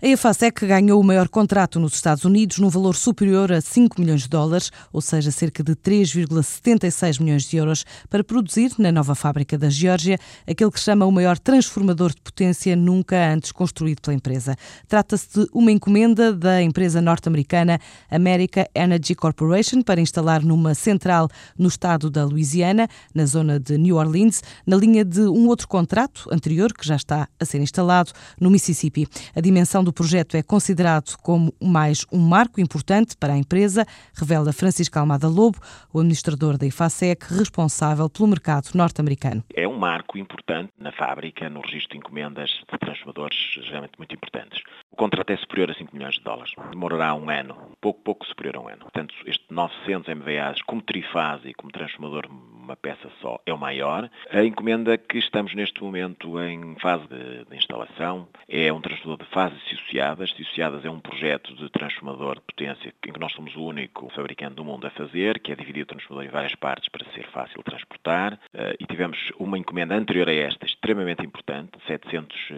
[0.00, 4.22] A EFASEC ganhou o maior contrato nos Estados Unidos num valor superior a 5 milhões
[4.22, 9.58] de dólares, ou seja, cerca de 3,76 milhões de euros, para produzir na nova fábrica
[9.58, 10.16] da Geórgia
[10.46, 14.54] aquele que chama o maior transformador de potência nunca antes construído pela empresa.
[14.86, 21.28] Trata-se de uma encomenda da empresa norte-americana America Energy Corporation para instalar numa central
[21.58, 26.28] no estado da Louisiana, na zona de New Orleans, na linha de um outro contrato
[26.32, 29.08] anterior que já está a ser instalado no Mississippi.
[29.34, 34.52] A dimensão do projeto é considerado como mais um marco importante para a empresa, revela
[34.52, 35.58] Francisco Almada Lobo,
[35.92, 39.42] o administrador da IFASEC, responsável pelo mercado norte-americano.
[39.54, 44.62] É um marco importante na fábrica, no registro de encomendas de transformadores geralmente muito importantes.
[44.98, 46.52] O contrato é superior a 5 milhões de dólares.
[46.72, 48.80] Demorará um ano, pouco, pouco superior a um ano.
[48.80, 54.10] Portanto, este 900 MVAs como trifase e como transformador uma peça só é o maior.
[54.28, 59.32] A encomenda que estamos neste momento em fase de, de instalação é um transformador de
[59.32, 60.32] fases associadas.
[60.32, 64.56] Associadas é um projeto de transformador de potência em que nós somos o único fabricante
[64.56, 67.58] do mundo a fazer, que é dividir o transformador em várias partes para ser fácil
[67.58, 68.34] de transportar.
[68.52, 72.54] Uh, e tivemos uma encomenda anterior a esta, extremamente importante, 700 uh,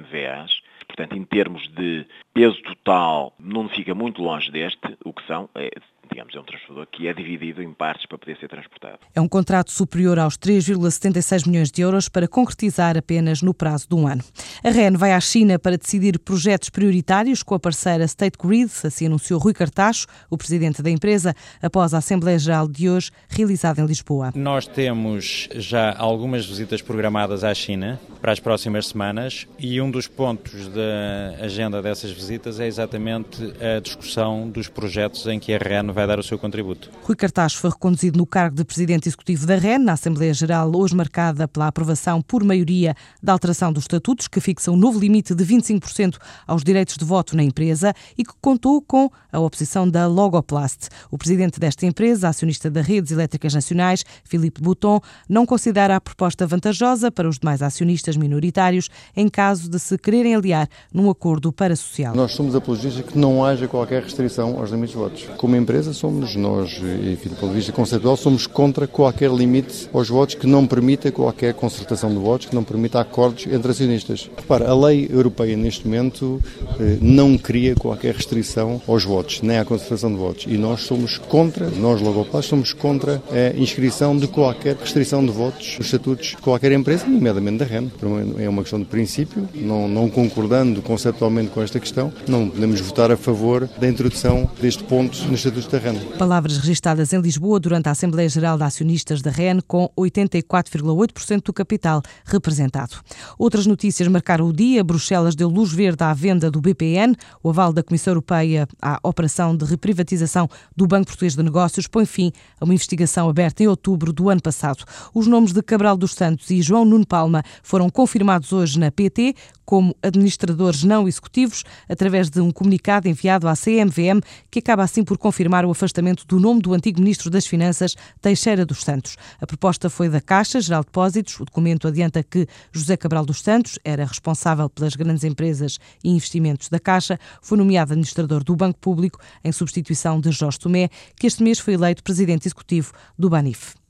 [0.00, 0.62] MVAs.
[0.90, 5.70] Portanto, em termos de peso total, não fica muito longe deste, o que são, é,
[6.10, 8.98] digamos, é um transformador que é dividido em partes para poder ser transportado.
[9.14, 13.94] É um contrato superior aos 3,76 milhões de euros para concretizar apenas no prazo de
[13.94, 14.22] um ano.
[14.64, 19.06] A REN vai à China para decidir projetos prioritários com a parceira State Grid, assim
[19.06, 23.86] anunciou Rui Cartacho, o presidente da empresa, após a Assembleia Geral de hoje, realizada em
[23.86, 24.32] Lisboa.
[24.34, 30.06] Nós temos já algumas visitas programadas à China para as próximas semanas e um dos
[30.06, 35.92] pontos da agenda dessas visitas é exatamente a discussão dos projetos em que a REN
[35.92, 36.90] vai vai dar o seu contributo.
[37.02, 40.94] Rui Cartaz foi reconduzido no cargo de Presidente Executivo da REN, na Assembleia Geral, hoje
[40.94, 45.44] marcada pela aprovação por maioria da alteração dos estatutos, que fixa um novo limite de
[45.44, 50.88] 25% aos direitos de voto na empresa e que contou com a oposição da Logoplast.
[51.10, 56.46] O presidente desta empresa, acionista da Redes Elétricas Nacionais, Filipe Bouton, não considera a proposta
[56.46, 61.76] vantajosa para os demais acionistas minoritários em caso de se quererem aliar num acordo para
[61.76, 62.14] social.
[62.14, 65.28] Nós somos apologistas que não haja qualquer restrição aos limites de votos.
[65.36, 66.80] Como empresa, somos nós,
[67.12, 71.12] enfim, do ponto de vista conceitual, somos contra qualquer limite aos votos que não permita
[71.12, 74.30] qualquer concertação de votos, que não permita acordos entre acionistas.
[74.36, 76.40] Repara, a lei europeia neste momento
[76.78, 80.46] eh, não cria qualquer restrição aos votos, nem à concertação de votos.
[80.48, 85.76] E nós somos contra, nós Logoplast, somos contra a inscrição de qualquer restrição de votos
[85.78, 87.90] nos estatutos de qualquer empresa, nomeadamente da REN.
[88.38, 93.10] É uma questão de princípio, não, não concordando conceptualmente com esta questão, não podemos votar
[93.10, 95.98] a favor da introdução deste ponto nos estatutos da REN.
[96.18, 101.52] Palavras registadas em Lisboa durante a Assembleia Geral de Acionistas da REN, com 84,8% do
[101.52, 102.96] capital representado.
[103.38, 104.82] Outras notícias marcaram o dia.
[104.82, 107.14] Bruxelas deu luz verde à venda do BPN.
[107.42, 112.04] O aval da Comissão Europeia à operação de reprivatização do Banco Português de Negócios põe
[112.04, 114.84] fim a uma investigação aberta em outubro do ano passado.
[115.14, 119.34] Os nomes de Cabral dos Santos e João Nuno Palma foram confirmados hoje na PT
[119.70, 124.20] como administradores não executivos, através de um comunicado enviado à CMVM,
[124.50, 128.64] que acaba assim por confirmar o afastamento do nome do antigo Ministro das Finanças, Teixeira
[128.64, 129.16] dos Santos.
[129.40, 131.40] A proposta foi da Caixa Geral de Depósitos.
[131.40, 136.68] O documento adianta que José Cabral dos Santos era responsável pelas grandes empresas e investimentos
[136.68, 141.42] da Caixa, foi nomeado administrador do Banco Público em substituição de Jorge Tomé, que este
[141.42, 143.80] mês foi eleito presidente executivo do Banif.